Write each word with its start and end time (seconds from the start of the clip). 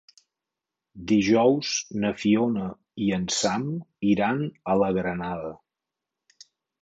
Dijous 1.09 1.73
na 2.05 2.09
Fiona 2.21 2.69
i 3.07 3.11
en 3.17 3.29
Sam 3.39 3.67
iran 4.13 4.41
a 4.73 4.77
la 4.85 4.89
Granada. 4.99 5.55